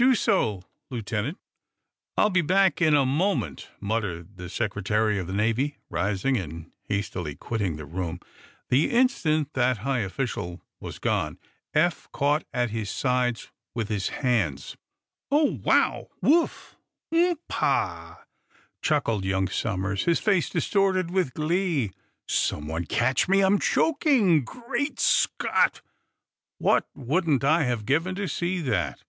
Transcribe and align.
"Do 0.00 0.14
so, 0.14 0.62
Lieutenant." 0.88 1.36
"I 2.16 2.22
will 2.22 2.30
be 2.30 2.40
back 2.40 2.80
in 2.80 2.94
a 2.94 3.04
moment," 3.04 3.68
muttered 3.80 4.38
the 4.38 4.48
Secretary 4.48 5.18
of 5.18 5.26
the 5.26 5.34
Navy, 5.34 5.76
rising, 5.90 6.38
and 6.38 6.70
hastily 6.88 7.34
quitting 7.36 7.76
the 7.76 7.84
room. 7.84 8.18
The 8.70 8.90
instant 8.92 9.52
that 9.52 9.78
high 9.84 9.98
official 9.98 10.62
was 10.80 10.98
gone 10.98 11.38
Eph 11.74 12.08
caught 12.12 12.44
at 12.54 12.70
his 12.70 12.88
sides 12.88 13.50
with 13.74 13.90
his 13.90 14.08
hands. 14.08 14.74
"Oh, 15.30 15.60
wow! 15.62 16.08
Woof! 16.22 16.76
Umpah!" 17.12 18.24
chuckled 18.80 19.26
young 19.26 19.48
Somers, 19.48 20.04
his 20.06 20.18
face 20.18 20.48
distorted 20.48 21.10
with 21.10 21.34
glee. 21.34 21.92
"Some 22.26 22.68
one 22.68 22.86
catch 22.86 23.28
me! 23.28 23.42
I'm 23.42 23.58
choking! 23.58 24.44
Great 24.46 24.98
Scott, 24.98 25.82
what 26.56 26.88
wouldn't 26.94 27.44
I 27.44 27.64
have 27.64 27.84
given 27.84 28.14
to 28.14 28.26
see 28.28 28.60
that? 28.62 29.04